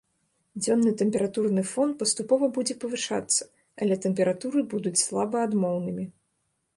[0.59, 3.43] Дзённы тэмпературны фон паступова будзе павышацца,
[3.85, 6.05] але тэмпературы будуць слаба адмоўнымі.